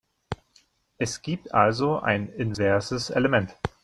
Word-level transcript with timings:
Es 0.97 1.21
gibt 1.21 1.53
also 1.53 1.99
ein 1.99 2.33
inverses 2.33 3.11
Element. 3.11 3.55